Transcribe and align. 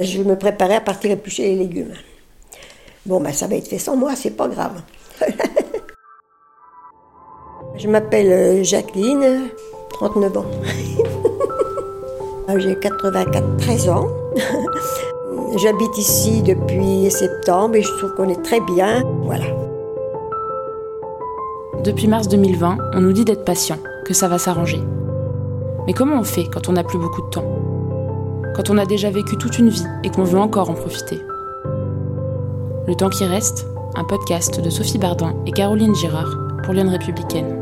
Je 0.00 0.22
me 0.22 0.36
préparais 0.36 0.76
à 0.76 0.80
partir 0.80 1.10
éplucher 1.10 1.42
les 1.42 1.56
légumes. 1.56 1.92
Bon, 3.04 3.20
ben, 3.20 3.32
ça 3.32 3.46
va 3.46 3.56
être 3.56 3.68
fait 3.68 3.78
sans 3.78 3.96
moi, 3.96 4.16
c'est 4.16 4.30
pas 4.30 4.48
grave. 4.48 4.80
je 7.76 7.88
m'appelle 7.88 8.32
euh, 8.32 8.64
Jacqueline, 8.64 9.48
39 9.90 10.36
ans. 10.38 10.46
J'ai 12.58 12.78
84, 12.78 13.56
13 13.58 13.88
ans. 13.88 14.08
J'habite 15.56 15.96
ici 15.98 16.42
depuis 16.42 17.10
septembre 17.10 17.76
et 17.76 17.82
je 17.82 17.92
trouve 17.98 18.14
qu'on 18.14 18.28
est 18.28 18.42
très 18.42 18.60
bien. 18.60 19.02
Voilà. 19.22 19.44
Depuis 21.84 22.08
mars 22.08 22.28
2020, 22.28 22.78
on 22.94 23.00
nous 23.00 23.12
dit 23.12 23.24
d'être 23.24 23.44
patient, 23.44 23.78
que 24.06 24.14
ça 24.14 24.28
va 24.28 24.38
s'arranger. 24.38 24.80
Mais 25.86 25.92
comment 25.92 26.16
on 26.18 26.24
fait 26.24 26.44
quand 26.52 26.68
on 26.68 26.72
n'a 26.72 26.84
plus 26.84 26.98
beaucoup 26.98 27.22
de 27.22 27.30
temps? 27.30 27.61
Quand 28.54 28.68
on 28.68 28.76
a 28.76 28.84
déjà 28.84 29.10
vécu 29.10 29.38
toute 29.38 29.58
une 29.58 29.70
vie 29.70 29.86
et 30.04 30.10
qu'on 30.10 30.24
veut 30.24 30.38
encore 30.38 30.68
en 30.68 30.74
profiter 30.74 31.22
Le 32.86 32.94
temps 32.94 33.08
qui 33.08 33.24
reste, 33.24 33.64
un 33.94 34.04
podcast 34.04 34.60
de 34.60 34.68
Sophie 34.68 34.98
Bardin 34.98 35.34
et 35.46 35.52
Caroline 35.52 35.94
Girard 35.94 36.36
pour 36.62 36.74
Lyon 36.74 36.90
Républicaine. 36.90 37.58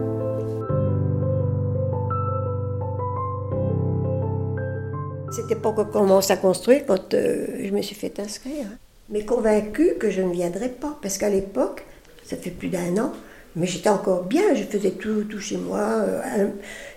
C'était 5.31 5.55
pas 5.55 5.71
qu'on 5.71 5.85
commence 5.85 6.33
à 6.33 6.37
construire 6.37 6.85
quand 6.87 7.15
euh, 7.15 7.47
je 7.63 7.71
me 7.71 7.83
suis 7.83 7.95
fait 7.95 8.19
inscrire. 8.19 8.67
Mais 9.11 9.25
convaincue 9.25 9.95
que 9.95 10.11
je 10.11 10.23
ne 10.23 10.33
viendrais 10.33 10.71
pas. 10.71 10.99
Parce 11.01 11.19
qu'à 11.19 11.29
l'époque, 11.29 11.85
ça 12.25 12.37
fait 12.37 12.51
plus 12.51 12.69
d'un 12.69 12.97
an, 12.99 13.13
mais 13.55 13.67
j'étais 13.69 13.91
encore 13.91 14.25
bien, 14.25 14.57
je 14.57 14.65
faisais 14.65 14.91
tout, 14.91 15.23
tout 15.23 15.39
chez 15.39 15.57
moi. 15.57 15.79
euh, 15.79 16.49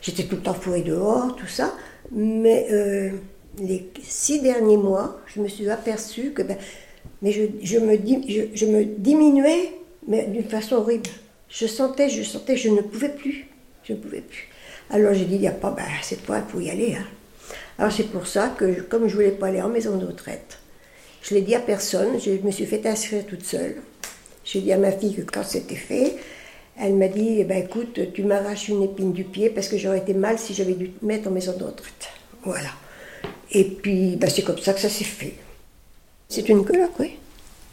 j'étais 0.02 0.24
tout 0.24 0.38
le 0.38 0.42
temps 0.42 0.56
fourrée 0.56 0.82
dehors, 0.82 1.36
tout 1.36 1.46
ça. 1.46 1.76
Mais 2.12 2.68
euh, 2.72 3.12
les 3.60 3.90
six 4.04 4.42
derniers 4.42 4.78
mois, 4.78 5.20
je 5.28 5.42
me 5.42 5.48
suis 5.48 5.70
aperçue 5.70 6.32
que 6.32 6.42
ben, 6.42 6.58
mais 7.22 7.32
je, 7.32 7.78
me, 7.80 8.84
diminuais, 8.84 9.72
mais 10.08 10.26
d'une 10.26 10.44
façon 10.44 10.76
horrible. 10.76 11.10
Je 11.50 11.68
sentais, 11.68 12.10
je 12.10 12.24
sentais, 12.24 12.58
je 12.58 12.70
ne 12.70 12.82
pouvais 12.82 13.10
plus. 13.10 13.48
Je 13.84 13.94
ne 13.94 13.98
pouvais 13.98 14.22
plus. 14.22 14.50
Alors 14.90 15.14
j'ai 15.14 15.26
dit, 15.26 15.36
il 15.36 15.42
n'y 15.42 15.48
a 15.48 15.52
pas, 15.52 15.72
ben, 15.72 15.84
cette 16.02 16.22
fois, 16.26 16.40
il 16.46 16.52
faut 16.52 16.60
y 16.60 16.70
aller. 16.70 16.96
hein. 16.96 17.06
Alors 17.78 17.92
c'est 17.92 18.12
pour 18.12 18.28
ça 18.28 18.54
que, 18.58 18.82
comme 18.82 19.08
je 19.08 19.16
voulais 19.16 19.32
pas 19.32 19.48
aller 19.48 19.62
en 19.62 19.70
maison 19.70 19.98
de 19.98 20.06
retraite, 20.06 20.60
je 21.22 21.34
l'ai 21.34 21.42
dit 21.42 21.56
à 21.56 21.60
personne, 21.60 22.20
je 22.20 22.32
me 22.32 22.52
suis 22.52 22.66
fait 22.66 22.86
inscrire 22.86 23.26
toute 23.26 23.46
seule. 23.46 23.78
J'ai 24.44 24.60
dit 24.60 24.74
à 24.74 24.78
ma 24.78 24.92
fille 24.92 25.16
que 25.16 25.22
quand 25.22 25.44
c'était 25.44 25.76
fait, 25.76 26.18
elle 26.78 26.96
m'a 26.96 27.08
dit, 27.08 27.38
eh 27.40 27.44
ben, 27.46 27.64
écoute, 27.64 28.00
tu 28.14 28.24
m'arraches 28.24 28.68
une 28.68 28.84
épine 28.84 29.14
du 29.14 29.24
pied 29.24 29.50
parce 29.50 29.70
que 29.70 29.78
j'aurais 29.78 30.00
été 30.00 30.14
mal 30.14 30.38
si 30.38 30.54
j'avais 30.54 30.74
dû 30.74 30.90
te 30.90 31.06
mettre 31.06 31.30
en 31.30 31.32
maison 31.32 31.56
de 31.58 31.64
retraite. 31.64 32.10
Voilà. 32.44 32.70
Et 33.54 33.64
puis, 33.66 34.16
ben, 34.16 34.30
c'est 34.30 34.42
comme 34.44 34.58
ça 34.58 34.74
que 34.74 34.80
ça 34.80 34.90
s'est 34.90 35.04
fait. 35.04 35.36
C'est 36.30 36.50
une 36.50 36.66
coloc, 36.66 36.92
oui. 37.00 37.18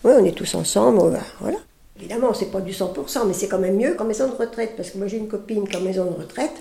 Oui, 0.04 0.12
on 0.18 0.24
est 0.24 0.32
tous 0.32 0.54
ensemble, 0.54 0.98
voilà. 1.40 1.58
Évidemment, 1.98 2.32
c'est 2.32 2.50
pas 2.50 2.60
du 2.60 2.72
100%, 2.72 3.26
mais 3.26 3.34
c'est 3.34 3.48
quand 3.48 3.58
même 3.58 3.76
mieux 3.76 3.94
qu'en 3.94 4.04
maison 4.04 4.26
de 4.28 4.34
retraite, 4.34 4.74
parce 4.76 4.90
que 4.90 4.98
moi 4.98 5.06
j'ai 5.06 5.18
une 5.18 5.28
copine 5.28 5.68
qui 5.68 5.74
est 5.74 5.78
en 5.78 5.82
maison 5.82 6.06
de 6.06 6.16
retraite. 6.16 6.52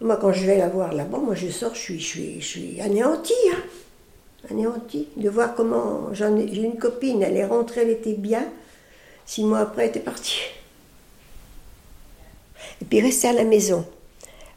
Moi, 0.00 0.16
quand 0.20 0.32
je 0.32 0.44
vais 0.44 0.58
la 0.58 0.68
voir 0.68 0.92
là-bas, 0.92 1.18
moi 1.18 1.34
je 1.36 1.48
sors, 1.48 1.74
je 1.74 1.80
suis, 1.80 2.00
je 2.00 2.06
suis, 2.06 2.40
je 2.40 2.46
suis 2.46 2.80
anéantie, 2.80 3.32
hein. 3.52 3.62
Anéantie. 4.50 5.08
De 5.16 5.28
voir 5.28 5.54
comment. 5.54 6.12
j'en 6.12 6.36
ai- 6.36 6.48
J'ai 6.52 6.62
une 6.62 6.78
copine, 6.78 7.22
elle 7.22 7.36
est 7.36 7.46
rentrée, 7.46 7.82
elle 7.82 7.90
était 7.90 8.12
bien. 8.14 8.44
Six 9.24 9.42
mois 9.44 9.60
après, 9.60 9.84
elle 9.84 9.88
était 9.90 10.00
partie. 10.00 10.40
Et 12.80 12.84
puis 12.84 13.00
rester 13.00 13.28
à 13.28 13.32
la 13.32 13.44
maison. 13.44 13.84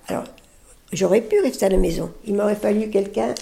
Alors, 0.07 0.25
j'aurais 0.91 1.21
pu 1.21 1.39
rester 1.39 1.65
à 1.67 1.69
la 1.69 1.77
maison. 1.77 2.11
Il 2.25 2.35
m'aurait 2.35 2.55
fallu 2.55 2.89
quelqu'un 2.89 3.33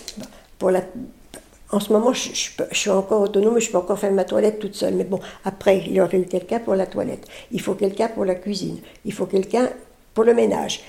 En 0.61 1.79
ce 1.79 1.91
moment, 1.91 2.13
je, 2.13 2.29
suis 2.71 2.89
encore 2.89 3.21
autonome, 3.21 3.59
je 3.59 3.69
peux 3.69 3.77
encore 3.77 3.99
faire 3.99 4.11
ma 4.11 4.23
toilette 4.23 4.59
toute 4.59 4.75
seule. 4.75 4.95
Mais 4.95 5.03
bon, 5.03 5.19
après, 5.43 5.83
il 5.87 5.99
aurait 5.99 6.09
fallu 6.09 6.25
quelqu'un 6.25 6.59
pour 6.59 6.75
la 6.75 6.85
toilette. 6.85 7.27
Il 7.51 7.61
faut 7.61 7.75
quelqu'un 7.75 8.07
pour 8.07 8.25
la 8.25 8.35
cuisine. 8.35 8.79
Il 9.05 9.13
faut 9.13 9.25
quelqu'un 9.25 9.69
pour 10.13 10.23
le 10.23 10.33
ménage. 10.33 10.81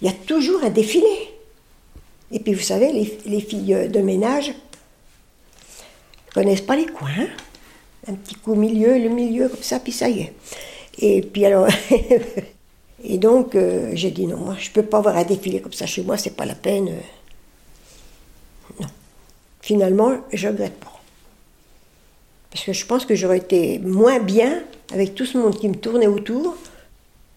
Il 0.00 0.08
y 0.08 0.10
a 0.10 0.14
toujours 0.26 0.62
un 0.64 0.70
défilé. 0.70 1.06
Et 2.32 2.40
puis, 2.40 2.54
vous 2.54 2.62
savez, 2.62 2.92
les, 2.92 3.18
les 3.26 3.40
filles 3.40 3.88
de 3.88 4.00
ménage 4.00 4.52
connaissent 6.34 6.60
pas 6.60 6.76
les 6.76 6.86
coins. 6.86 7.28
Un 8.08 8.14
petit 8.14 8.34
coup 8.34 8.52
au 8.52 8.56
milieu, 8.56 8.98
le 8.98 9.08
milieu, 9.08 9.48
comme 9.48 9.62
ça, 9.62 9.80
puis 9.80 9.92
ça 9.92 10.08
y 10.08 10.20
est. 10.20 10.32
Et 10.98 11.22
puis 11.22 11.44
alors. 11.44 11.68
Et 13.04 13.18
donc, 13.18 13.54
euh, 13.54 13.90
j'ai 13.94 14.10
dit 14.10 14.26
non, 14.26 14.38
moi, 14.38 14.56
je 14.58 14.68
ne 14.68 14.72
peux 14.72 14.82
pas 14.82 14.98
avoir 14.98 15.16
un 15.16 15.24
défilé 15.24 15.60
comme 15.60 15.72
ça 15.72 15.86
chez 15.86 16.02
moi, 16.02 16.16
c'est 16.16 16.34
pas 16.34 16.46
la 16.46 16.54
peine. 16.54 16.90
Finalement, 19.66 20.12
je 20.32 20.46
regrette 20.46 20.78
pas. 20.78 20.92
Parce 22.52 22.64
que 22.64 22.72
je 22.72 22.86
pense 22.86 23.04
que 23.04 23.16
j'aurais 23.16 23.38
été 23.38 23.80
moins 23.80 24.20
bien 24.20 24.62
avec 24.92 25.16
tout 25.16 25.26
ce 25.26 25.36
monde 25.36 25.58
qui 25.58 25.68
me 25.68 25.74
tournait 25.74 26.06
autour. 26.06 26.54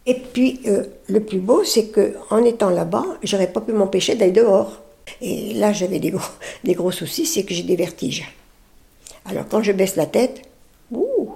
Et 0.06 0.14
puis, 0.14 0.60
euh, 0.68 0.84
le 1.08 1.22
plus 1.22 1.40
beau, 1.40 1.64
c'est 1.64 1.88
que 1.88 2.14
en 2.30 2.44
étant 2.44 2.70
là-bas, 2.70 3.18
j'aurais 3.24 3.52
pas 3.52 3.62
pu 3.62 3.72
m'empêcher 3.72 4.14
d'aller 4.14 4.32
dehors. 4.32 4.80
Et 5.24 5.56
là, 5.56 5.74
j'avais 5.74 5.98
des 5.98 6.12
gros, 6.12 6.30
des 6.64 6.76
gros 6.76 6.92
soucis, 6.92 7.26
c'est 7.26 7.42
que 7.42 7.56
j'ai 7.56 7.64
des 7.64 7.76
vertiges. 7.76 8.32
Alors, 9.26 9.48
quand 9.50 9.64
je 9.64 9.72
baisse 9.72 9.96
la 9.96 10.06
tête, 10.06 10.44
ouh, 10.92 11.32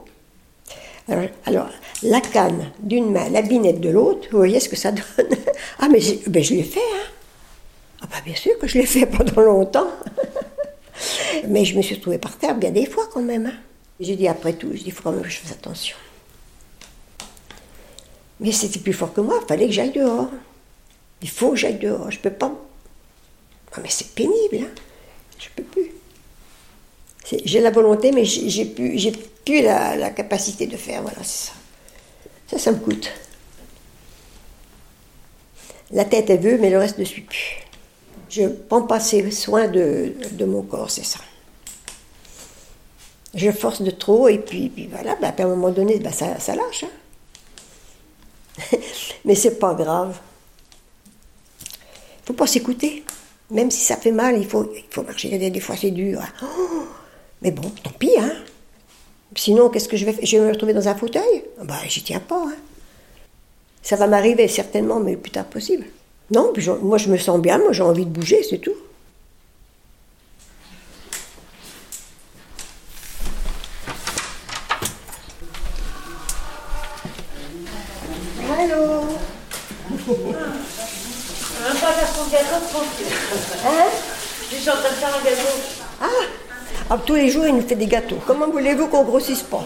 alors, 1.09 1.29
alors, 1.47 1.69
la 2.03 2.21
canne 2.21 2.69
d'une 2.79 3.11
main, 3.11 3.29
la 3.29 3.41
binette 3.41 3.81
de 3.81 3.89
l'autre, 3.89 4.27
vous 4.31 4.37
voyez 4.37 4.59
ce 4.59 4.69
que 4.69 4.75
ça 4.75 4.91
donne? 4.91 5.03
Ah, 5.79 5.87
mais 5.89 5.99
ben, 6.27 6.43
je 6.43 6.53
l'ai 6.53 6.61
fait, 6.61 6.79
hein 6.79 7.07
Ah, 8.03 8.05
bah, 8.11 8.17
bien 8.23 8.35
sûr 8.35 8.59
que 8.59 8.67
je 8.67 8.77
l'ai 8.77 8.85
fait 8.85 9.07
pendant 9.07 9.41
longtemps. 9.41 9.87
mais 11.47 11.65
je 11.65 11.75
me 11.77 11.81
suis 11.81 11.95
retrouvée 11.95 12.17
par 12.17 12.37
terre 12.37 12.55
bien 12.55 12.71
des 12.71 12.85
fois 12.85 13.07
quand 13.11 13.21
même. 13.21 13.47
hein. 13.47 13.53
J'ai 13.99 14.15
dit 14.15 14.27
après 14.27 14.53
tout, 14.53 14.69
je 14.73 14.77
dis, 14.79 14.83
il 14.87 14.91
faut 14.91 15.03
quand 15.03 15.11
même 15.11 15.21
que 15.23 15.29
je 15.29 15.37
fasse 15.37 15.51
attention. 15.51 15.95
Mais 18.39 18.51
c'était 18.51 18.79
plus 18.79 18.93
fort 18.93 19.13
que 19.13 19.21
moi, 19.21 19.39
il 19.41 19.47
fallait 19.47 19.67
que 19.67 19.71
j'aille 19.71 19.91
dehors. 19.91 20.29
Il 21.21 21.29
faut 21.29 21.51
que 21.51 21.55
j'aille 21.55 21.77
dehors, 21.79 22.11
je 22.11 22.19
peux 22.19 22.31
pas. 22.31 22.51
Ah, 23.75 23.79
mais 23.81 23.89
c'est 23.89 24.13
pénible, 24.13 24.57
hein 24.61 24.71
Je 25.39 25.47
peux 25.55 25.63
plus. 25.63 25.91
J'ai 27.45 27.61
la 27.61 27.71
volonté, 27.71 28.11
mais 28.11 28.25
j'ai 28.25 28.65
plus, 28.65 29.11
plus 29.45 29.61
la, 29.61 29.95
la 29.95 30.09
capacité 30.09 30.67
de 30.67 30.75
faire. 30.77 31.01
Voilà, 31.01 31.23
c'est 31.23 31.47
ça. 31.47 31.53
Ça, 32.47 32.57
ça 32.59 32.71
me 32.71 32.77
coûte. 32.79 33.09
La 35.91 36.05
tête, 36.05 36.29
elle 36.29 36.39
veut, 36.41 36.57
mais 36.57 36.69
le 36.69 36.77
reste 36.79 36.97
ne 36.97 37.05
suit 37.05 37.21
plus. 37.21 37.57
Je 38.33 38.47
prends 38.47 38.81
pas 38.81 38.95
assez 38.95 39.29
soin 39.29 39.67
de, 39.67 40.11
mon 40.43 40.63
corps, 40.63 40.89
c'est 40.89 41.05
ça. 41.05 41.19
Je 43.35 43.51
force 43.51 43.83
de 43.83 43.91
trop, 43.91 44.27
et 44.27 44.39
puis, 44.39 44.69
puis 44.69 44.87
voilà, 44.87 45.15
bah, 45.17 45.31
à 45.37 45.43
un 45.43 45.47
moment 45.47 45.69
donné, 45.69 45.99
bah, 45.99 46.11
ça, 46.11 46.39
ça 46.39 46.55
lâche. 46.55 46.83
hein. 46.83 48.77
mais 49.25 49.35
c'est 49.35 49.59
pas 49.59 49.75
grave. 49.75 50.19
Il 51.61 52.25
faut 52.25 52.33
pas 52.33 52.47
s'écouter. 52.47 53.03
Même 53.51 53.69
si 53.69 53.85
ça 53.85 53.97
fait 53.97 54.11
mal, 54.11 54.35
il 54.39 54.47
faut, 54.47 54.67
il 54.75 54.83
faut 54.89 55.03
marcher. 55.03 55.37
Des, 55.37 55.51
des 55.51 55.59
fois, 55.59 55.75
c'est 55.77 55.91
dur. 55.91 56.19
hein. 56.19 56.47
Mais 57.43 57.51
bon, 57.51 57.69
tant 57.83 57.91
pis, 57.91 58.17
hein. 58.17 58.33
Sinon, 59.35 59.69
qu'est-ce 59.69 59.89
que 59.89 59.97
je 59.97 60.05
vais 60.05 60.13
faire? 60.13 60.25
Je 60.25 60.37
vais 60.37 60.43
me 60.45 60.51
retrouver 60.51 60.73
dans 60.73 60.87
un 60.87 60.95
fauteuil? 60.95 61.43
Bah, 61.61 61.75
j'y 61.87 62.01
tiens 62.01 62.19
pas, 62.19 62.45
hein. 62.47 62.55
Ça 63.83 63.95
va 63.95 64.07
m'arriver 64.07 64.47
certainement, 64.47 64.99
mais 64.99 65.11
le 65.11 65.19
plus 65.19 65.31
tard 65.31 65.45
possible. 65.45 65.85
Non, 66.31 66.51
puis 66.53 66.61
je- 66.61 66.71
moi 66.71 66.97
je 66.97 67.09
me 67.09 67.17
sens 67.17 67.39
bien, 67.39 67.57
moi 67.59 67.71
j'ai 67.73 67.83
envie 67.83 68.05
de 68.05 68.09
bouger, 68.11 68.41
c'est 68.43 68.57
tout. 68.59 68.75
Allô? 78.59 79.03
On 80.09 80.13
va 81.63 81.79
pas 81.79 81.91
faire 81.93 82.07
son 82.09 82.29
gâteau 82.29 82.65
tranquille. 82.71 83.05
Hein? 83.65 83.89
Je 84.51 84.55
suis 84.57 84.69
en 84.69 84.73
train 84.73 84.89
de 84.89 84.95
faire 84.95 85.09
un 85.09 85.23
gâteau. 85.23 85.57
Ah, 86.01 86.05
Ah, 86.89 86.97
Tous 87.05 87.15
les 87.15 87.29
jours, 87.29 87.45
il 87.47 87.55
nous 87.55 87.61
fait 87.67 87.75
des 87.75 87.85
gâteaux. 87.87 88.19
Comment 88.27 88.47
voulez-vous 88.49 88.87
qu'on 88.87 89.03
grossisse 89.03 89.41
pas? 89.43 89.63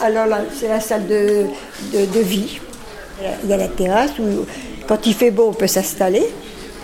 Alors 0.00 0.26
là, 0.26 0.40
c'est 0.58 0.68
la 0.68 0.80
salle 0.80 1.06
de, 1.08 1.46
de, 1.92 2.06
de 2.06 2.20
vie. 2.20 2.60
Il 3.42 3.50
y 3.50 3.52
a 3.52 3.56
la 3.56 3.66
terrasse 3.68 4.12
où, 4.20 4.46
quand 4.88 5.06
il 5.06 5.14
fait 5.14 5.30
beau, 5.30 5.48
on 5.50 5.52
peut 5.52 5.66
s'installer. 5.66 6.24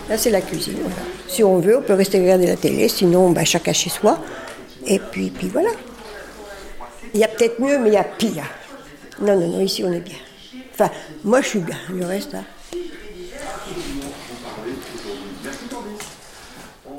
Là, 0.07 0.17
c'est 0.17 0.29
la 0.29 0.41
cuisine. 0.41 0.77
Si 1.27 1.43
on 1.43 1.59
veut, 1.59 1.79
on 1.79 1.81
peut 1.81 1.95
rester 1.95 2.21
regarder 2.21 2.45
la 2.45 2.55
télé. 2.55 2.87
Sinon, 2.87 3.31
bah, 3.31 3.43
chacun 3.43 3.73
chez 3.73 3.89
soi. 3.89 4.19
Et 4.85 4.99
puis, 4.99 5.31
puis 5.31 5.47
voilà. 5.47 5.71
Il 7.15 7.19
y 7.19 7.23
a 7.23 7.27
peut-être 7.27 7.59
mieux, 7.59 7.79
mais 7.79 7.89
il 7.89 7.93
y 7.93 7.97
a 7.97 8.03
pire. 8.03 8.45
Non, 9.19 9.39
non, 9.39 9.47
non, 9.47 9.59
ici, 9.59 9.83
on 9.83 9.91
est 9.91 10.01
bien. 10.01 10.17
Enfin, 10.73 10.91
moi, 11.23 11.41
je 11.41 11.47
suis 11.47 11.59
bien. 11.59 11.77
Le 11.89 12.05
reste, 12.05 12.35
hein. 12.35 12.43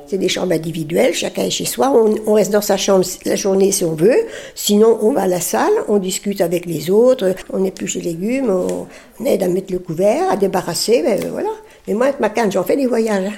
C'est 0.06 0.18
des 0.18 0.28
chambres 0.28 0.52
individuelles, 0.52 1.14
chacun 1.14 1.42
est 1.42 1.50
chez 1.50 1.64
soi. 1.64 1.92
On, 2.26 2.34
reste 2.34 2.52
dans 2.52 2.60
sa 2.60 2.76
chambre 2.76 3.04
la 3.24 3.34
journée 3.34 3.72
si 3.72 3.84
on 3.84 3.94
veut. 3.94 4.26
Sinon, 4.54 4.98
on 5.02 5.12
va 5.12 5.22
à 5.22 5.26
la 5.26 5.40
salle, 5.40 5.72
on 5.88 5.98
discute 5.98 6.40
avec 6.40 6.64
les 6.64 6.90
autres, 6.90 7.34
on 7.52 7.64
épluche 7.64 7.96
les 7.96 8.02
légumes, 8.02 8.50
on, 8.50 9.24
aide 9.24 9.42
à 9.42 9.48
mettre 9.48 9.72
le 9.72 9.80
couvert, 9.80 10.30
à 10.30 10.36
débarrasser, 10.36 11.02
ben, 11.02 11.20
voilà. 11.30 11.50
Mais 11.88 11.94
moi, 11.94 12.06
avec 12.06 12.20
ma 12.20 12.30
canne, 12.30 12.52
j'en 12.52 12.62
fais 12.62 12.76
des 12.76 12.86
voyages. 12.86 13.32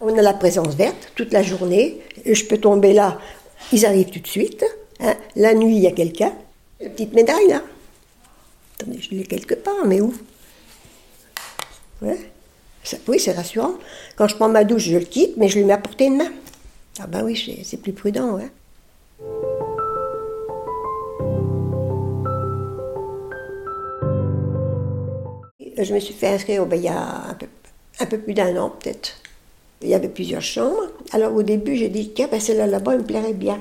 on 0.00 0.08
on 0.08 0.18
a 0.18 0.22
la 0.22 0.32
présence 0.32 0.74
verte 0.74 1.12
toute 1.14 1.32
la 1.32 1.42
journée. 1.42 2.00
Je 2.24 2.44
peux 2.44 2.58
tomber 2.58 2.94
là, 2.94 3.18
ils 3.72 3.84
arrivent 3.84 4.10
tout 4.10 4.20
de 4.20 4.26
suite. 4.26 4.64
hein. 5.00 5.14
La 5.36 5.52
nuit, 5.52 5.76
il 5.76 5.82
y 5.82 5.86
a 5.86 5.92
quelqu'un. 5.92 6.32
La 6.80 6.88
petite 6.88 7.12
médaille 7.12 7.48
là. 7.48 7.62
Attendez, 8.80 9.00
je 9.00 9.10
l'ai 9.10 9.24
quelque 9.24 9.54
part, 9.54 9.84
mais 9.86 10.00
où? 10.00 10.14
Ouais. 12.00 12.18
Oui, 13.08 13.18
c'est 13.18 13.32
rassurant. 13.32 13.74
Quand 14.16 14.28
je 14.28 14.36
prends 14.36 14.48
ma 14.48 14.64
douche, 14.64 14.84
je 14.88 14.98
le 14.98 15.04
quitte, 15.04 15.36
mais 15.36 15.48
je 15.48 15.58
le 15.58 15.64
mets 15.66 15.72
à 15.72 15.78
portée 15.78 16.10
de 16.10 16.16
main. 16.16 16.30
Ah 17.00 17.06
ben 17.06 17.24
oui, 17.24 17.36
c'est- 17.64 17.76
plus 17.76 17.92
prudent. 17.92 18.38
Je 25.76 25.92
me 25.94 25.98
suis 25.98 26.14
fait 26.14 26.28
inscrire 26.28 26.66
ben, 26.66 26.76
il 26.76 26.84
y 26.84 26.88
a 26.88 27.28
un 28.00 28.06
peu, 28.06 28.18
plus 28.18 28.34
d'un 28.34 28.56
an 28.56 28.70
peut-être. 28.70 29.16
Il 29.82 29.88
y 29.88 29.94
avait 29.94 30.08
plusieurs 30.08 30.42
chambres. 30.42 30.88
Alors 31.12 31.34
au 31.34 31.42
début, 31.42 31.76
j'ai 31.76 31.88
dit, 31.88 32.12
tiens, 32.14 32.28
ben, 32.30 32.40
celle-là 32.40 32.66
là-bas, 32.66 32.92
elle 32.92 33.00
me 33.00 33.04
plairait 33.04 33.32
bien. 33.34 33.60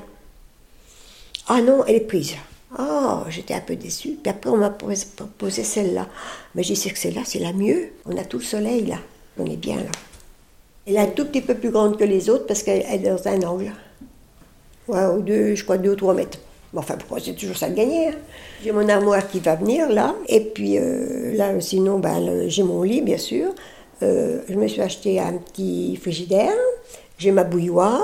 Ah 1.48 1.62
non, 1.62 1.84
elle 1.86 1.96
est 1.96 2.00
prise. 2.02 2.36
Oh, 2.80 3.20
j'étais 3.30 3.54
un 3.54 3.60
peu 3.62 3.76
déçue. 3.76 4.18
Puis 4.22 4.30
après, 4.32 4.50
on 4.50 4.58
m'a 4.58 4.70
posé, 4.70 5.06
proposé 5.16 5.64
celle-là. 5.64 6.08
Mais 6.56 6.62
dit, 6.64 6.76
c'est 6.76 6.90
que 6.92 6.98
celle-là, 7.00 7.22
c'est 7.26 7.40
la 7.40 7.54
mieux. 7.54 7.90
On 8.06 8.18
a 8.18 8.24
tout 8.24 8.38
le 8.40 8.44
soleil 8.44 8.86
là. 8.86 8.98
On 9.38 9.46
est 9.46 9.58
bien 9.58 9.78
là. 9.78 9.92
Elle 10.86 10.96
est 10.96 11.00
un 11.00 11.08
tout 11.08 11.26
petit 11.26 11.42
peu 11.42 11.56
plus 11.56 11.70
grande 11.70 11.98
que 11.98 12.04
les 12.04 12.30
autres 12.30 12.46
parce 12.46 12.62
qu'elle 12.62 12.84
elle 12.88 13.06
est 13.06 13.10
dans 13.10 13.28
un 13.28 13.42
angle. 13.44 13.72
Ouais, 14.88 15.06
ou 15.06 15.22
deux, 15.22 15.56
je 15.56 15.64
crois 15.64 15.78
deux 15.78 15.92
ou 15.92 15.96
trois 15.96 16.14
mètres. 16.14 16.40
Bon, 16.74 16.80
enfin, 16.80 16.96
pourquoi 16.98 17.20
c'est 17.20 17.34
toujours 17.34 17.56
ça 17.56 17.70
de 17.70 17.76
gagner 17.76 18.08
hein? 18.08 18.16
J'ai 18.64 18.72
mon 18.72 18.88
armoire 18.90 19.28
qui 19.28 19.40
va 19.40 19.56
venir 19.56 19.90
là. 19.90 20.16
Et 20.28 20.42
puis 20.42 20.78
euh, 20.78 21.34
là, 21.36 21.60
sinon, 21.62 22.00
ben, 22.00 22.50
j'ai 22.50 22.64
mon 22.64 22.84
lit, 22.84 23.02
bien 23.02 23.18
sûr. 23.18 23.54
Euh, 24.02 24.42
je 24.50 24.56
me 24.56 24.68
suis 24.68 24.82
acheté 24.82 25.20
un 25.20 25.34
petit 25.34 25.96
frigidaire. 25.96 26.54
J'ai 27.18 27.32
ma 27.32 27.44
bouilloire. 27.44 28.04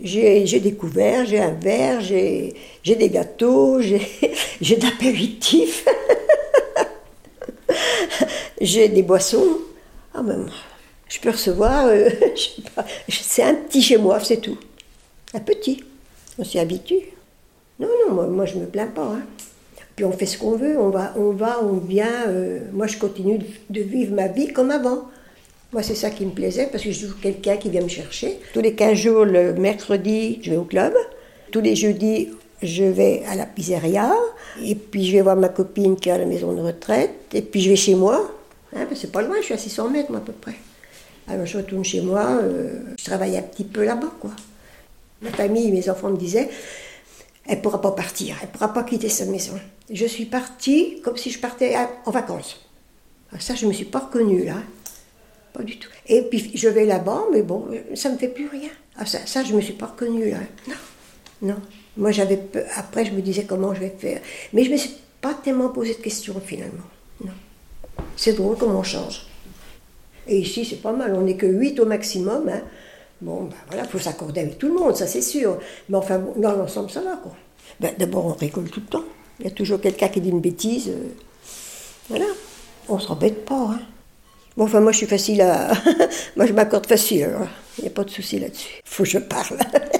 J'ai 0.00 0.60
des 0.60 0.74
couverts, 0.74 1.26
j'ai 1.26 1.40
un 1.40 1.50
verre, 1.50 2.00
j'ai 2.00 2.54
des 2.84 3.08
gâteaux, 3.08 3.80
j'ai 4.60 4.76
d'apéritifs. 4.76 5.84
j'ai 8.60 8.88
des 8.88 9.02
boissons. 9.02 9.58
Ah 10.14 10.22
ben, 10.22 10.46
je 11.08 11.20
peux 11.20 11.30
recevoir, 11.30 11.86
euh, 11.86 12.08
c'est 13.08 13.42
un 13.42 13.54
petit 13.54 13.82
chez 13.82 13.98
moi, 13.98 14.18
c'est 14.20 14.38
tout. 14.38 14.58
Un 15.34 15.40
petit. 15.40 15.84
On 16.38 16.44
s'y 16.44 16.58
habitue. 16.58 17.00
Non, 17.78 17.88
non, 18.06 18.14
moi, 18.14 18.26
moi 18.26 18.46
je 18.46 18.56
me 18.56 18.66
plains 18.66 18.86
pas. 18.86 19.02
hein. 19.04 19.22
Puis 19.96 20.04
on 20.04 20.12
fait 20.12 20.26
ce 20.26 20.38
qu'on 20.38 20.56
veut, 20.56 20.78
on 20.78 20.90
va, 20.90 21.12
on 21.16 21.30
va, 21.32 21.60
on 21.62 21.74
vient. 21.74 22.28
euh, 22.28 22.60
moi 22.72 22.86
je 22.86 22.96
continue 22.98 23.38
de, 23.68 23.80
vivre 23.80 24.14
ma 24.14 24.28
vie 24.28 24.48
comme 24.48 24.70
avant. 24.70 25.08
Moi 25.72 25.82
c'est 25.82 25.94
ça 25.96 26.10
qui 26.10 26.24
me 26.24 26.30
plaisait 26.30 26.68
parce 26.70 26.84
que 26.84 26.92
je 26.92 27.06
trouve 27.06 27.20
quelqu'un 27.20 27.56
qui 27.56 27.68
vient 27.68 27.82
me 27.82 27.88
chercher. 27.88 28.38
Tous 28.54 28.60
les 28.60 28.74
15 28.74 28.96
jours, 28.96 29.24
le 29.24 29.54
mercredi, 29.54 30.38
je 30.42 30.50
vais 30.52 30.56
au 30.56 30.64
club. 30.64 30.94
Tous 31.50 31.60
les 31.60 31.74
jeudis, 31.76 32.28
je 32.62 32.84
vais 32.84 33.22
à 33.28 33.34
la 33.34 33.44
pizzeria. 33.46 34.12
Et 34.64 34.74
puis 34.76 35.04
je 35.06 35.12
vais 35.16 35.22
voir 35.22 35.36
ma 35.36 35.48
copine 35.48 35.96
qui 35.96 36.08
est 36.08 36.12
à 36.12 36.18
la 36.18 36.26
maison 36.26 36.52
de 36.52 36.60
retraite. 36.60 37.10
Et 37.34 37.42
puis 37.42 37.60
je 37.60 37.70
vais 37.70 37.76
chez 37.76 37.94
moi. 37.94 38.30
Parce 38.72 38.88
que 38.88 38.94
c'est 38.94 39.12
pas 39.12 39.22
loin, 39.22 39.36
je 39.38 39.44
suis 39.44 39.54
à 39.54 39.58
600 39.58 39.90
mètres 39.90 40.10
moi 40.10 40.20
à 40.20 40.22
peu 40.22 40.32
près. 40.32 40.56
Alors 41.26 41.46
je 41.46 41.58
retourne 41.58 41.84
chez 41.84 42.00
moi, 42.00 42.38
euh, 42.42 42.80
je 42.98 43.04
travaille 43.04 43.36
un 43.36 43.42
petit 43.42 43.64
peu 43.64 43.84
là-bas 43.84 44.12
quoi. 44.20 44.30
Ma 45.20 45.30
famille, 45.30 45.72
mes 45.72 45.90
enfants 45.90 46.10
me 46.10 46.16
disaient, 46.16 46.48
elle 47.46 47.60
pourra 47.60 47.80
pas 47.80 47.92
partir, 47.92 48.36
elle 48.42 48.48
pourra 48.48 48.72
pas 48.72 48.84
quitter 48.84 49.08
sa 49.08 49.24
maison. 49.24 49.58
Je 49.90 50.06
suis 50.06 50.26
partie 50.26 51.00
comme 51.02 51.16
si 51.16 51.30
je 51.30 51.38
partais 51.38 51.74
en 52.04 52.10
vacances. 52.10 52.60
Ah, 53.32 53.40
ça, 53.40 53.54
je 53.54 53.66
me 53.66 53.72
suis 53.72 53.84
pas 53.84 53.98
reconnue 54.00 54.44
là. 54.44 54.56
Pas 55.52 55.62
du 55.62 55.78
tout. 55.78 55.90
Et 56.06 56.22
puis 56.22 56.52
je 56.54 56.68
vais 56.68 56.84
là-bas, 56.84 57.24
mais 57.32 57.42
bon, 57.42 57.66
ça 57.94 58.08
ne 58.08 58.14
me 58.14 58.18
fait 58.18 58.28
plus 58.28 58.48
rien. 58.48 58.70
Ah, 58.96 59.06
ça, 59.06 59.26
ça, 59.26 59.44
je 59.44 59.54
me 59.54 59.60
suis 59.60 59.74
pas 59.74 59.86
reconnue 59.86 60.30
là. 60.30 60.38
Non. 60.68 60.74
Non. 61.40 61.56
Moi, 61.96 62.12
j'avais 62.12 62.40
Après, 62.76 63.04
je 63.04 63.12
me 63.12 63.20
disais 63.20 63.44
comment 63.44 63.74
je 63.74 63.80
vais 63.80 63.94
faire. 63.98 64.20
Mais 64.52 64.64
je 64.64 64.70
me 64.70 64.76
suis 64.76 64.94
pas 65.20 65.34
tellement 65.34 65.68
posé 65.68 65.94
de 65.94 66.00
questions 66.00 66.40
finalement. 66.44 66.84
C'est 68.16 68.32
drôle 68.34 68.56
comment 68.56 68.80
on 68.80 68.82
change. 68.82 69.26
Et 70.26 70.38
ici, 70.38 70.64
c'est 70.64 70.82
pas 70.82 70.92
mal. 70.92 71.14
On 71.14 71.22
n'est 71.22 71.36
que 71.36 71.46
8 71.46 71.78
au 71.80 71.86
maximum. 71.86 72.48
hein. 72.48 72.60
Bon, 73.20 73.44
ben 73.44 73.56
voilà, 73.68 73.82
il 73.84 73.88
faut 73.88 73.98
s'accorder 73.98 74.42
avec 74.42 74.58
tout 74.58 74.68
le 74.68 74.74
monde, 74.74 74.94
ça 74.96 75.06
c'est 75.08 75.22
sûr. 75.22 75.58
Mais 75.88 75.96
enfin, 75.96 76.20
dans 76.36 76.52
l'ensemble, 76.52 76.90
ça 76.90 77.00
va, 77.00 77.16
quoi. 77.16 77.32
Ben, 77.80 77.92
D'abord, 77.98 78.26
on 78.26 78.32
rigole 78.34 78.70
tout 78.70 78.80
le 78.80 78.86
temps. 78.86 79.04
Il 79.40 79.46
y 79.46 79.48
a 79.48 79.52
toujours 79.52 79.80
quelqu'un 79.80 80.08
qui 80.08 80.20
dit 80.20 80.28
une 80.30 80.40
bêtise. 80.40 80.88
euh, 80.88 81.08
Voilà. 82.08 82.26
On 82.88 82.98
s'embête 82.98 83.44
pas, 83.44 83.70
hein. 83.72 83.80
Bon, 84.56 84.64
enfin, 84.64 84.80
moi, 84.80 84.92
je 84.92 84.98
suis 84.98 85.06
facile 85.06 85.40
à... 85.42 85.72
moi, 86.36 86.46
je 86.46 86.52
m'accorde 86.52 86.86
facile, 86.86 87.24
alors. 87.24 87.46
Il 87.78 87.82
n'y 87.82 87.88
a 87.88 87.92
pas 87.92 88.04
de 88.04 88.10
souci 88.10 88.38
là-dessus. 88.40 88.80
Faut 88.84 89.04
que 89.04 89.08
je 89.08 89.18
parle. 89.18 89.58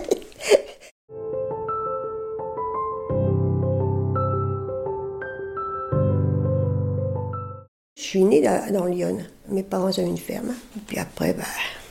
suis 8.08 8.24
née 8.24 8.40
dans 8.40 8.86
Lyon. 8.86 9.18
Mes 9.48 9.62
parents 9.62 9.88
avaient 9.88 10.02
une 10.02 10.18
ferme. 10.18 10.54
Puis 10.86 10.98
après, 10.98 11.34
bah, 11.34 11.44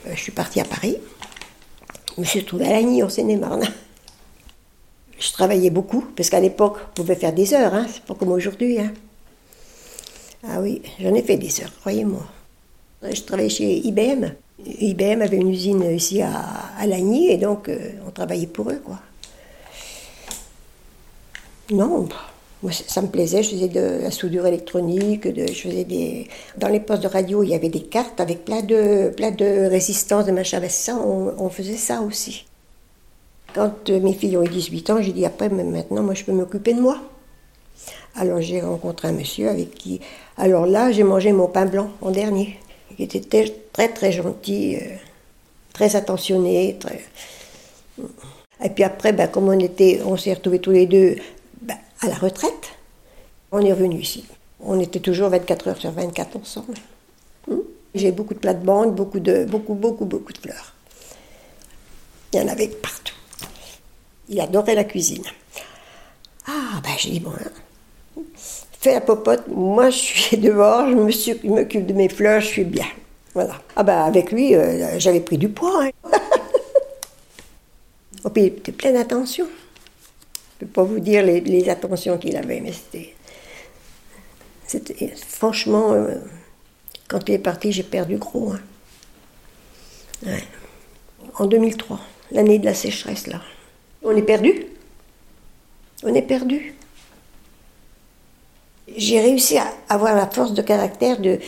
euh, 0.06 0.10
je 0.14 0.20
suis 0.20 0.32
partie 0.32 0.60
à 0.60 0.64
Paris. 0.64 0.96
Je 2.16 2.20
me 2.20 2.26
suis 2.26 2.40
retrouvée 2.40 2.66
à 2.66 2.72
Lagny, 2.72 3.02
en 3.02 3.08
Seine-et-Marne. 3.08 3.64
Je 5.18 5.32
travaillais 5.32 5.70
beaucoup, 5.70 6.04
parce 6.16 6.30
qu'à 6.30 6.40
l'époque, 6.40 6.78
on 6.90 7.02
pouvait 7.02 7.14
faire 7.14 7.32
des 7.32 7.54
heures, 7.54 7.74
hein. 7.74 7.86
c'est 7.92 8.02
pas 8.02 8.14
comme 8.14 8.30
aujourd'hui. 8.32 8.78
hein. 8.80 8.92
Ah 10.44 10.60
oui, 10.60 10.82
j'en 11.00 11.14
ai 11.14 11.22
fait 11.22 11.36
des 11.36 11.60
heures, 11.60 11.72
croyez-moi. 11.80 12.24
Je 13.02 13.20
travaillais 13.22 13.48
chez 13.48 13.86
IBM. 13.86 14.32
IBM 14.64 15.22
avait 15.22 15.36
une 15.36 15.50
usine 15.50 15.82
ici 15.94 16.22
à, 16.22 16.86
Lagny, 16.86 17.30
et 17.30 17.36
donc 17.36 17.68
euh, 17.68 17.92
on 18.06 18.10
travaillait 18.10 18.46
pour 18.46 18.70
eux, 18.70 18.80
quoi. 18.84 18.98
Non, 21.70 22.06
pff, 22.06 22.18
moi, 22.62 22.72
ça 22.72 23.02
me 23.02 23.06
plaisait, 23.06 23.42
je 23.44 23.50
faisais 23.50 23.68
de 23.68 24.02
la 24.02 24.10
soudure 24.10 24.46
électronique, 24.46 25.28
je 25.32 25.52
faisais 25.52 25.84
des... 25.84 26.28
Dans 26.56 26.68
les 26.68 26.80
postes 26.80 27.02
de 27.02 27.08
radio, 27.08 27.44
il 27.44 27.50
y 27.50 27.54
avait 27.54 27.68
des 27.68 27.82
cartes 27.82 28.20
avec 28.20 28.44
plein 28.44 28.62
de, 28.62 29.12
plein 29.16 29.30
de 29.30 29.68
résistances, 29.68 30.26
de 30.26 30.32
machin, 30.32 30.58
ben 30.58 30.68
ça, 30.68 30.96
on, 30.96 31.48
faisait 31.50 31.76
ça 31.76 32.00
aussi. 32.00 32.46
Quand 33.54 33.88
euh, 33.90 34.00
mes 34.00 34.12
filles 34.12 34.36
ont 34.36 34.42
eu 34.42 34.48
18 34.48 34.90
ans, 34.90 35.00
j'ai 35.00 35.12
dit 35.12 35.24
après, 35.24 35.48
mais 35.48 35.62
maintenant, 35.62 36.02
moi, 36.02 36.14
je 36.14 36.24
peux 36.24 36.32
m'occuper 36.32 36.74
de 36.74 36.80
moi. 36.80 36.98
Alors 38.16 38.40
j'ai 38.40 38.60
rencontré 38.60 39.08
un 39.08 39.12
monsieur 39.12 39.48
avec 39.48 39.74
qui... 39.74 40.00
Alors 40.36 40.66
là, 40.66 40.90
j'ai 40.90 41.04
mangé 41.04 41.30
mon 41.30 41.46
pain 41.46 41.66
blanc 41.66 41.90
en 42.00 42.10
dernier. 42.10 42.58
Il 42.98 43.04
était 43.04 43.20
très, 43.72 43.88
très, 43.88 44.10
gentil, 44.10 44.76
euh, 44.76 44.96
très 45.72 45.94
attentionné. 45.94 46.76
Et 48.64 48.70
puis 48.70 48.82
après, 48.82 49.12
ben, 49.12 49.28
comme 49.28 49.48
on 49.48 49.58
on 50.04 50.16
s'est 50.16 50.34
retrouvés 50.34 50.58
tous 50.58 50.72
les 50.72 50.86
deux 50.86 51.16
à 52.00 52.08
la 52.08 52.14
retraite, 52.14 52.70
on 53.52 53.60
est 53.60 53.72
revenu 53.72 54.00
ici. 54.00 54.24
On 54.60 54.80
était 54.80 55.00
toujours 55.00 55.28
24 55.30 55.68
heures 55.68 55.76
sur 55.76 55.90
24 55.92 56.36
ensemble. 56.36 56.74
Hmm? 57.46 57.58
J'ai 57.94 58.12
beaucoup 58.12 58.34
de 58.34 58.38
plates-bandes, 58.38 58.94
beaucoup 58.94 59.20
de, 59.20 59.44
beaucoup, 59.44 59.74
beaucoup, 59.74 60.04
beaucoup 60.04 60.32
de 60.32 60.38
fleurs. 60.38 60.74
Il 62.32 62.40
y 62.40 62.42
en 62.42 62.48
avait 62.48 62.68
partout. 62.68 63.14
Il 64.28 64.40
adorait 64.40 64.74
la 64.74 64.84
cuisine. 64.84 65.24
Ah, 66.46 66.80
ben 66.82 66.92
j'ai 66.98 67.10
dit, 67.10 67.20
bon, 67.20 67.30
hein, 67.32 68.22
fais 68.80 68.94
la 68.94 69.00
popote, 69.00 69.48
moi 69.48 69.90
je 69.90 69.96
suis 69.98 70.36
dehors, 70.38 70.88
je 70.88 71.46
m'occupe 71.46 71.86
de 71.86 71.92
mes 71.92 72.08
fleurs, 72.08 72.40
je 72.40 72.46
suis 72.46 72.64
bien. 72.64 72.86
Voilà. 73.34 73.60
Ah 73.76 73.82
ben 73.82 74.02
avec 74.02 74.32
lui, 74.32 74.54
euh, 74.54 74.98
j'avais 74.98 75.20
pris 75.20 75.38
du 75.38 75.48
poids. 75.48 75.84
hein. 75.84 75.90
Oh, 78.24 78.30
puis 78.30 78.42
il 78.42 78.46
était 78.48 78.72
plein 78.72 78.92
d'attention. 78.92 79.46
Je 80.58 80.64
ne 80.64 80.68
peux 80.68 80.72
pas 80.72 80.82
vous 80.82 80.98
dire 80.98 81.22
les, 81.24 81.68
attentions 81.68 82.18
qu'il 82.18 82.36
avait, 82.36 82.60
mais 82.60 82.72
c'était. 82.72 83.14
c'était 84.66 85.14
franchement, 85.16 85.92
euh, 85.92 86.16
quand 87.06 87.28
il 87.28 87.34
est 87.34 87.38
parti, 87.38 87.70
j'ai 87.70 87.84
perdu 87.84 88.16
gros. 88.16 88.54
hein. 90.26 90.36
En 91.38 91.46
2003, 91.46 92.00
l'année 92.32 92.58
de 92.58 92.64
la 92.64 92.74
sécheresse, 92.74 93.28
là. 93.28 93.40
On 94.02 94.16
est 94.16 94.22
perdu? 94.22 94.66
On 96.02 96.12
est 96.12 96.22
perdu. 96.22 96.74
J'ai 98.96 99.20
réussi 99.20 99.58
à 99.58 99.72
avoir 99.88 100.16
la 100.16 100.26
force 100.26 100.54
de 100.54 100.62
caractère 100.62 101.20
de 101.20 101.38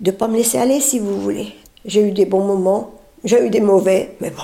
ne 0.00 0.10
pas 0.12 0.28
me 0.28 0.36
laisser 0.36 0.58
aller, 0.58 0.80
si 0.80 1.00
vous 1.00 1.20
voulez. 1.20 1.54
J'ai 1.84 2.06
eu 2.06 2.12
des 2.12 2.26
bons 2.26 2.44
moments, 2.46 2.94
j'ai 3.24 3.44
eu 3.44 3.50
des 3.50 3.60
mauvais, 3.60 4.14
mais 4.20 4.30
bon. 4.30 4.42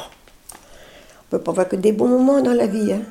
On 0.52 1.30
peut 1.30 1.40
pas 1.40 1.52
voir 1.52 1.68
que 1.68 1.76
des 1.76 1.92
bons 1.92 2.08
moments 2.08 2.42
dans 2.42 2.52
la 2.52 2.66
vie, 2.66 2.92
hein. 2.92 3.02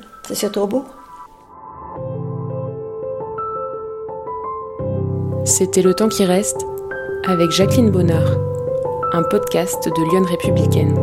C'était 5.44 5.82
Le 5.82 5.94
temps 5.94 6.08
qui 6.08 6.24
reste 6.24 6.64
avec 7.26 7.50
Jacqueline 7.50 7.90
Bonnard, 7.90 8.36
un 9.12 9.22
podcast 9.24 9.84
de 9.84 10.10
Lyon 10.10 10.24
Républicaine. 10.24 10.94